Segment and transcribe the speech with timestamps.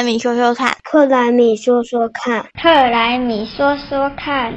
[0.00, 4.50] 莱米说说看，克莱米说说看，克莱米说说看。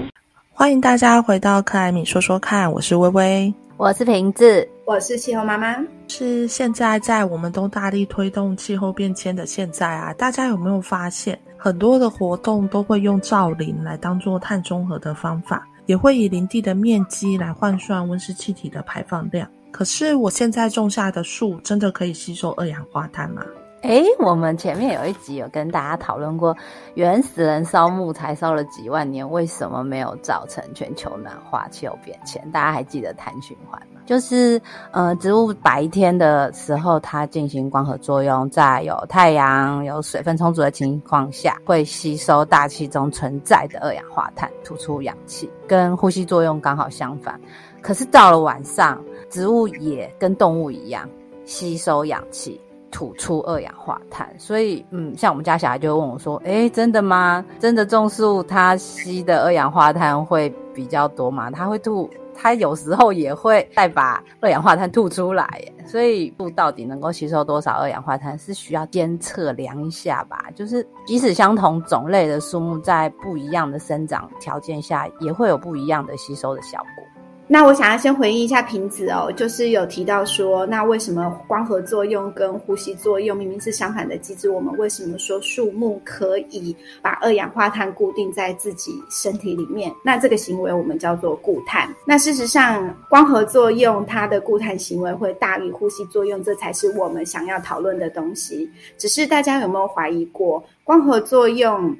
[0.53, 5.76] 欢迎大家回到克莱米说说看，我是微微，我是瓶子，我是气候妈妈。
[6.08, 19.46] 是现在在我们都大力推动气候变迁的现在啊，大家有没有发现，很多的活动都会用造林来当做碳中和的方法，也会以林地的面积来换算温室气体的排放量。
[19.73, 23.44] 可是我现在种下的树，真的可以吸收二氧化碳吗？
[23.84, 26.55] 哎，我们前面有一集有跟大家讨论过，
[26.94, 32.50] 原始人烧木材烧了几万年，为什么没有造成全球暖化、气候变迁？
[32.50, 34.00] 大家还记得碳循环吗？
[34.05, 34.60] 就是
[34.91, 47.38] 呃，植物白天的时候它进行光合作用，在有太阳、有水分充足的情况下，会吸收大气中存在的二氧化碳，吐出氧气，跟呼吸作用刚好相反。
[47.82, 51.05] 可是到了晚上，植物也跟动物一样
[51.44, 52.62] 吸收氧气。
[52.94, 57.44] 吐出二氧化碳，所以嗯，像我们家小孩就问我说：“哎，真的吗？
[57.60, 61.50] 真的种树它吸的二氧化碳会比较多吗？
[61.50, 65.59] 它会吐，它有时候也会再把二氧化碳吐出来。
[65.85, 70.45] 所以树到底能够吸收多少二氧化碳，是需要监测量一下吧？
[70.55, 77.03] 就是即使相同种类的树木，在不一样的生长条件下，也会有不一样的吸收的效果。”
[77.45, 89.94] 那我想要先回应一下瓶子哦，就是有提到说，那为什么光合作用跟呼吸作用明明是相反的机制，我们为什么说树木可以把二氧化碳固定在自己身体里面？
[90.03, 91.88] 那这个行为我们叫做固碳。
[92.05, 98.72] 那事实上，光合作用它的固碳行为会大于呼吸作用，这才是我们想要讨论的东西。
[98.97, 101.95] 只是大家有没有怀疑过，光合作用？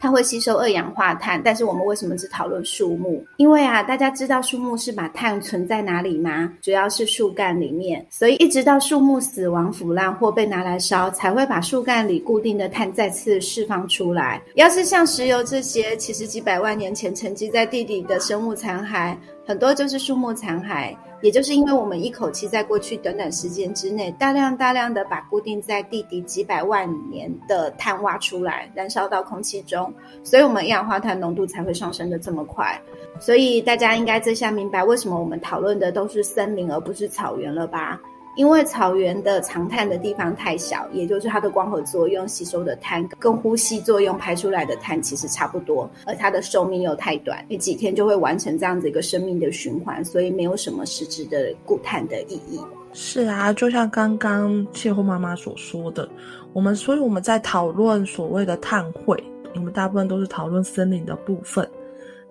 [0.00, 3.22] 它会吸收二氧化碳，但是我们为什么只讨论树木？
[3.36, 6.50] 因为啊，大家知道树木是把碳存在哪里吗？
[6.62, 14.42] 主要是树干里面，所以一直到树木死亡、腐烂或被拿来烧，才会把树干里固定的碳再次释放出来。
[14.54, 19.14] 要是像石油这些，其实几百万年前沉积在地底的生物残骸，
[19.46, 20.96] 很多就是树木残骸。
[21.22, 29.92] 也就是因为我们一口气在过去短短时间之内，大量大量的把固定在地底几百万年的碳挖出来，燃烧到空气中，
[30.24, 32.80] 所以我们一氧化碳浓度才会上升的这么快。
[33.18, 38.00] 所以大家应该这下明白为什么我们讨论的都是森林而不是草原了吧？
[38.40, 52.58] 因为草原的藏碳的地方太小，也就是它的光合作用吸收的碳跟呼吸作用排出来的碳其实差不多，而它的寿命又太短，你几天就会完成这样子一个生命的循环，所以没有什么实质的固碳的意义。
[52.94, 56.08] 是啊，就像刚刚气候妈妈所说的，
[56.54, 59.22] 我们所以我们在讨论所谓的碳汇，
[59.54, 61.70] 我们大部分都是讨论森林的部分。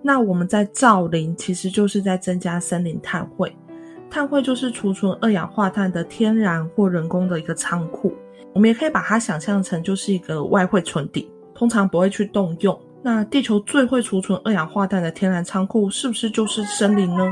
[0.01, 3.55] 那我们在造林，其实就是在增加森林碳汇。
[4.09, 8.11] 碳汇就是储存二氧化碳的天然或人工的一个仓库，
[8.53, 12.77] 我们也可以把它想象成就是一个外汇存底，通常不会去动用。
[13.01, 17.29] 那地球最会储存二氧化碳的天然仓库，是不是就是森林呢？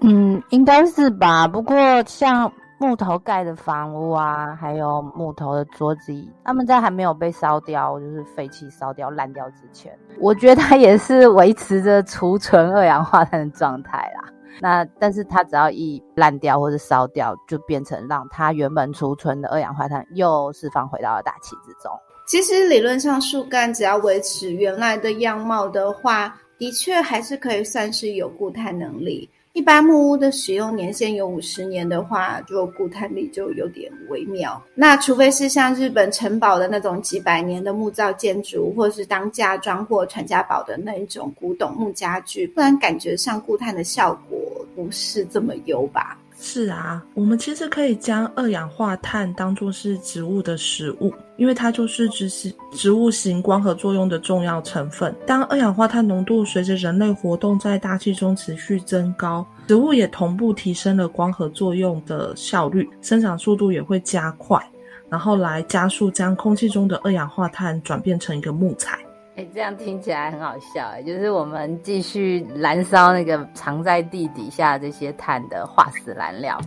[0.00, 1.46] 嗯，应该是吧。
[1.46, 1.76] 不过
[2.06, 14.28] 像木头盖的房屋啊，还有木头的桌子椅，他们在还没有被烧掉，就是废弃烧掉烂掉之前，我觉得它也是维持着储存二氧化碳的状态啦。
[14.62, 21.90] 那，但是它只要一烂掉或者烧掉，就变成让它原本储存的二氧化碳又释放回到了大气之中。
[22.28, 29.28] 其实理论上，树干只要维持原来的样貌的话，的确还是可以算是有固态能力。
[29.54, 34.60] 一般木屋的使用年限有五十年的话，就固碳力就有点微妙。
[34.74, 44.38] 那除非是像日本城堡的那种几百年的木造建筑，或是当嫁妆或传家宝的那一种古董木家具，不然感觉上固碳的效果
[44.74, 46.18] 不是这么优吧。
[46.44, 55.14] 是啊，我们其实可以将二氧化碳当作是植物的食物，因为它就是植是植物型光合作用的重要成分。
[55.24, 64.62] 当二氧化碳浓度随着人类活动在大气中持续增高，植物也同步提升了光合作用的效率，生长速度也会加快，
[65.08, 68.98] 然后来加速将空气中的二氧化碳转变成一个木材。
[69.34, 76.60] 哎，这样听起来很好笑哎，就是我们继续燃烧那个藏在地底下这些碳的化石燃料，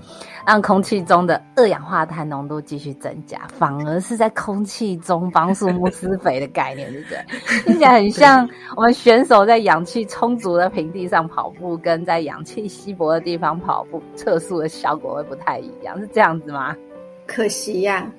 [0.48, 7.20] 让空气中的二氧化碳浓度继续增加，反而是在空气中帮树木施肥的概念，对不对？
[7.66, 16.76] 听起来很像我们选手在氧气充足的平地上跑步，跟在氧气稀薄的地方跑步，测速的效果会不太一样，是这样子吗？
[17.28, 18.12] 可惜呀。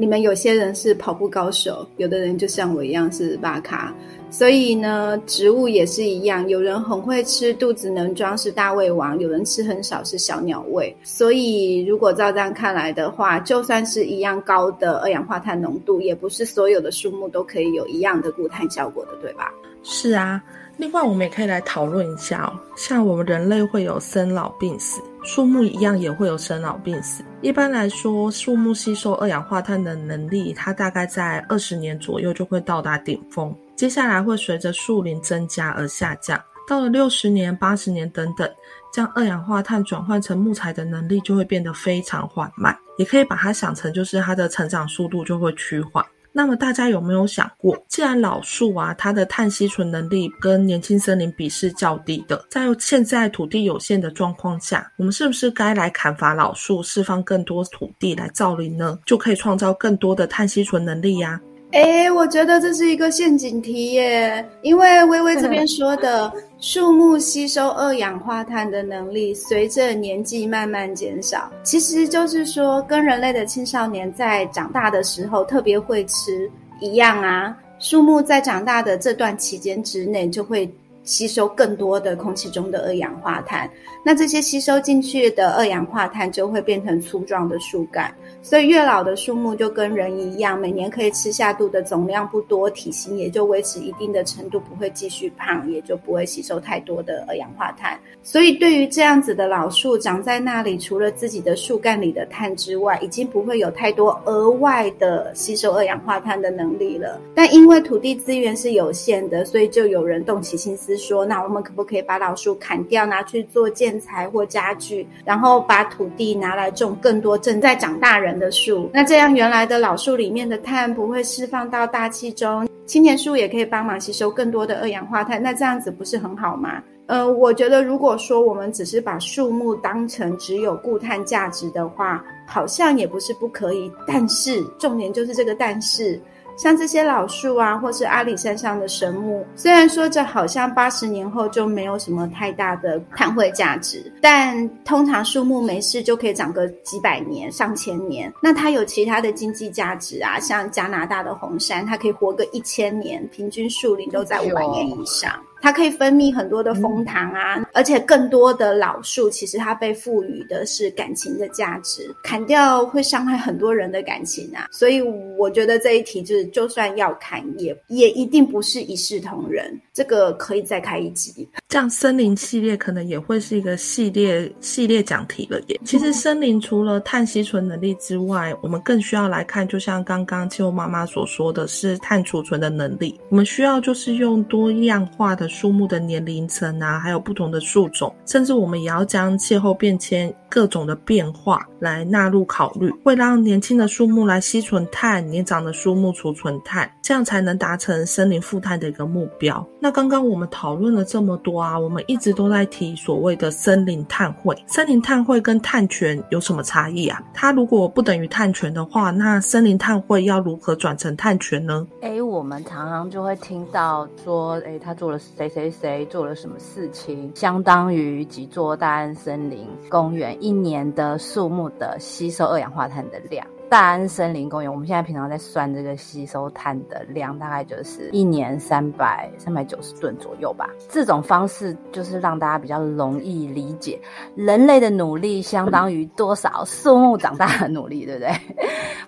[0.00, 3.92] 你们有些人是跑步高手，有的人就像我一样是巴卡。
[4.30, 10.96] 所以呢，植物也是一样，有人很会吃，肚子能装是大胃王；有人吃很少是小鸟胃。
[11.02, 19.52] 所以，如果照这样看来的话，就算是一样高的二氧化碳浓度，也不是所有的树木都可以有一样的固碳效果的，对吧？
[19.82, 20.40] 是啊。
[20.76, 27.24] 另外，我们也可以来讨论一下哦，像我们人类会有生老病死，树木一样也会有生老病死。
[27.42, 33.54] 一般来说，树木吸收二氧化碳的能力，它大概在二十年左右就会到达顶峰。
[33.76, 38.50] 接下来会随着树龄增加而下降，到了六十年、八十年等等，
[38.92, 46.04] 将二氧化碳转换成木材的能力就会变得非常缓慢，也可以把它想成就是它的成长速度就会趋缓。
[46.38, 58.96] 那么大家有没有想过，既然老树啊它的碳吸存能力跟年轻森林比是较低的，在现在土地有限的状况下，我们是不是该来砍伐老树，释放更多土地来造林呢？
[59.04, 61.40] 就可以创造更多的碳吸存能力呀？
[61.72, 76.50] 哎，我觉得这是一个陷阱题耶，因为微微这边说的树木吸收二氧化碳的能力随着年纪慢慢减少，其实就是说跟人类的青少年在长大的时候特别会吃
[76.80, 80.68] 一样啊，树木在长大的这段期间之内就会
[81.08, 83.68] 吸收更多的空气中的二氧化碳，
[84.04, 88.14] 那这些吸收进去的二氧化碳就会变成粗壮的树干。
[88.42, 97.98] 所以越老的树木就跟人一样，每年可以吃下肚的总量不多，体型也就维持一定的程度，不会继续胖，也就不会吸收太多的二氧化碳。
[98.22, 107.18] 所以对于这样子的老树长在那里，除了自己的树干里的碳之外，已经不会有太多额外的吸收二氧化碳的能力了。
[107.34, 118.28] 但因为土地资源是有限的，所以就有人动起心思说，那我们可不可以把老树砍掉，拿去做建材或家具，然后把土地拿来种更多正在长大人。
[118.38, 126.82] 的树，那这样原来的老树里面的碳不会释放到大气中，青年树也可以帮忙吸收更多的二氧化碳，那这样子不是很好吗？
[127.06, 136.20] 呃，我觉得如果说我们只是把树木当成只有固碳价值的话，好像也不是不可以，但是重点就是这个但是。
[136.58, 148.32] 像这些老树啊，或是阿里山上的神木，虽然说这好像八十年后就没有什么太大的碳汇价值，但通常树木没事就可以长个几百年、上千年。
[148.42, 155.32] 那它有其他的经济价值啊，像加拿大的红杉，它可以活个一千年，平均树龄都在五百年以上。
[155.60, 171.48] 它可以分泌很多的蜂糖啊，而且更多的老树其实它被赋予的是感情的价值，砍掉会伤害很多人的感情啊，所以我觉得这一题就是，就算要砍，也也一定不是一视同仁，这个可以再开一集。
[171.68, 175.78] 这样森林系列可能也会是一个系列系列讲题了耶。
[175.84, 185.47] 其实森林除了碳吸存能力之外，我们更需要来看，就像刚刚气候妈妈所说的是碳储存的能力，我们需要就是用多样化的。
[185.48, 199.64] 树木的年龄层啊，还有不同的树种，甚至我们也要将气候变迁各种的变化来纳入考虑，会让年轻的树木来吸存碳，年长的树木储存碳，这样才能达成森林负碳的一个目标。
[199.78, 207.22] 那刚刚我们讨论了这么多啊，我们一直都在提所谓的森林碳汇，森林碳汇跟碳权有什么差异啊？
[207.32, 211.86] 它如果不等于碳权的话，那森林碳汇要如何转成碳权呢？
[212.00, 215.18] 哎，我们常常就会听到说，哎，他做了。
[215.36, 223.46] 谁谁谁做了什么事情，相当于几座大安森林公园一年的树木的吸收二氧化碳的量。
[223.70, 230.70] 大安森林公园，我们现在平常在算这个吸收碳的量，大概就是一年三百三百九十吨左右吧。
[230.88, 234.00] 这种方式就是让大家比较容易理解，
[234.34, 238.32] 人类的努力相当于多少树木长大的努力，对不对？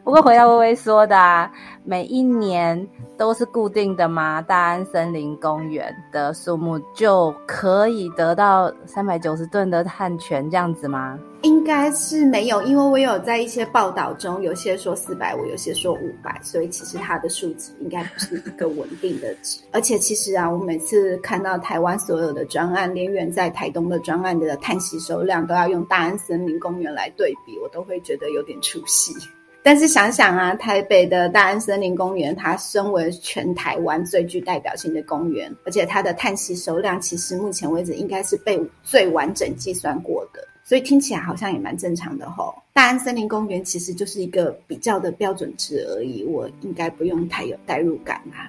[0.05, 1.51] 不过回到微微说的，
[1.91, 4.41] 每一年都是固定的吗？
[4.41, 11.19] 大安森林公园的树木就可以得到三百九十吨的碳权这样子吗？
[11.43, 19.61] 应该是没有，因为我有在一些报道中，有些说四百五，有些说五百，所以其实它的数值应该不是一个稳定的值。
[19.73, 29.13] 而且其实啊，我每次看到台湾所有的专案，连远在台东的专案的碳吸收量都要用大安森林公园来对比，我都会觉得有点出戏。
[29.62, 40.40] 但是想想啊，台北的大安森林公园，它身为全台湾最具代表性的公园，而且它的碳吸收量其实目前为止应该是被最完整计算过的。
[40.64, 42.55] 所以听起来好像也蛮正常的吼。
[42.81, 48.49] 大安森林公园其实就是一个比较的标准值而已，我应该不用太有代入感啊。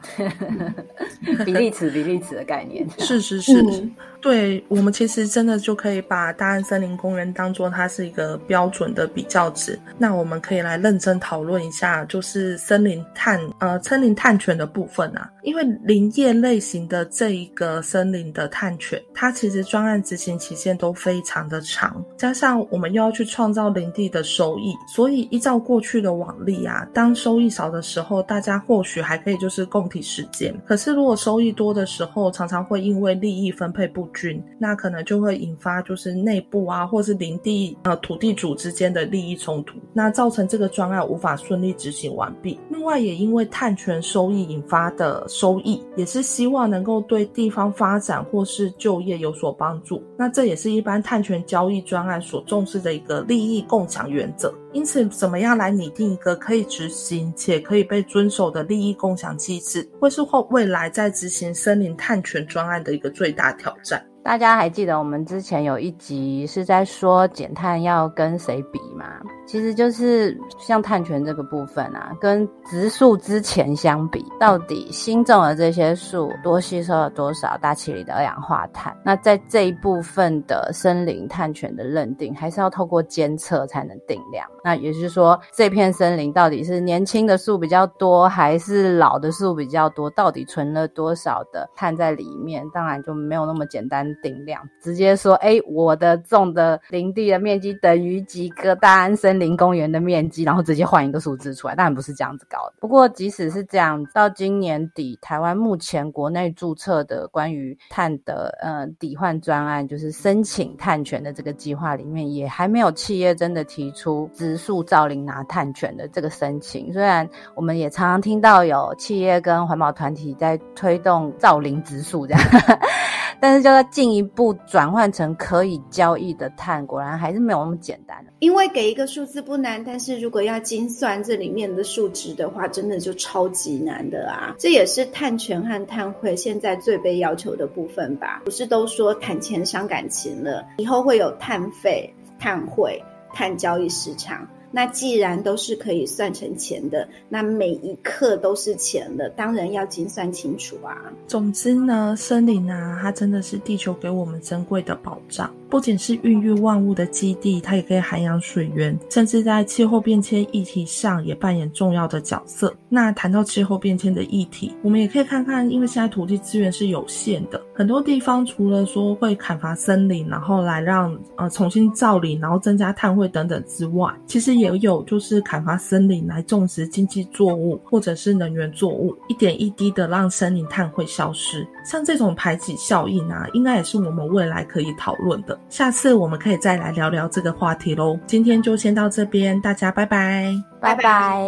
[1.44, 2.88] 比例尺，比例尺的概念。
[2.98, 3.90] 是 是是，
[4.22, 9.78] 对我们其实真的就可以把大安森林公园当做它是一个标准的比较值。
[9.98, 30.54] 那我们可以来认真讨论一下，就是森林探呃森林探权的部分啊，因为林业类型的这一个森林的探权，它其实专案执行期限都非常的长，加上我们又要去创造林地的收益，所以依照过去的往例啊，当收益少的时候，大家或许还可以就是共体时间。
[30.66, 42.60] 可是如果收益多的时候，常常会因为利益分配不均，那可能就会引发就是内部啊，或是林地呃土地主之间的利益冲突，那造成这个专案无法顺利执行完毕。
[42.70, 50.02] 另外，也因为碳权收益引发的收益，也是希望能够对地方发展或是就业有所帮助。
[50.18, 54.54] 那这也是一般碳权交易专案所重视的一个利益共享原则。
[54.74, 64.06] 因此，怎么样来拟定一个可以执行且可以被遵守的利益共享机制，会是或未来在执行森林探权专案的一个最大挑战。
[64.24, 69.06] 大家还记得我们之前有一集是在说减碳要跟谁比吗？
[69.48, 78.96] 其实就是像碳权这个部分啊，跟植树之前相比，到底新种的这些树多吸收了多少大气里的二氧化碳？
[79.04, 84.48] 那在这一部分的森林碳权的认定，还是要透过监测才能定量。
[84.64, 90.10] 那也就是说，这片森林到底是年轻的树比较多，还是老的树比较多？
[90.12, 92.64] 到底存了多少的碳在里面？
[92.72, 94.11] 当然就没有那么简单。
[94.22, 102.74] 定量直接说，哎，我的种的林地的面积等于几个大安森林公园的面积，然后直接换一个数字出来，当然不是这样子搞的。
[102.80, 116.92] 不过即使是这样，到今年底，台湾目前国内注册的关于碳的呃抵换专案，就是申请碳权的这个计划里面，也还没有企业真的提出植树造林拿碳权的这个申请。
[116.92, 122.42] 虽然我们也常常听到有企业跟环保团体在推动造林植树这样。
[123.40, 128.18] 但是，叫它进一步转换成可以交易的碳，果然还是没有那么简单。
[128.40, 134.56] 因为给一个数字不难，但是如果要精算这里面的数值的话，真的就超级难的啊！
[134.58, 138.42] 这也是碳权和碳汇现在最被要求的部分吧？
[138.44, 143.00] 不是都说谈钱伤感情了，以后会有碳费、碳汇、
[143.36, 144.48] 碳交易市场。
[144.72, 151.12] 那既然都是可以算成钱的，那每一克都是钱的，当然要精算清楚啊。
[151.28, 155.54] 总之呢，森林啊，它真的是地球给我们珍贵的保障。
[155.72, 162.76] 不仅是孕育万物的基地，它也可以涵养水源，甚至在气候变迁议题上也扮演重要的角色。
[162.90, 181.66] 那谈到气候变迁的议题，我们也可以看看，因为现在土地资源是有限的，很多地方除了说会砍伐森林，然后来让呃重新造林，然后增加碳汇等等之外，其实也有就是砍伐森林来种植经济作物或者是能源作物，一点一滴的让森林碳汇消失。
[181.84, 185.58] 像这种排挤效应啊，应该也是我们未来可以讨论的。
[185.70, 188.20] 下次我们可以再来聊聊这个话题喽。
[188.28, 191.42] 今天就先到这边，大家拜拜，拜拜，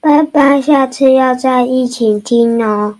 [0.00, 2.94] 拜拜，下次要再一起听哦。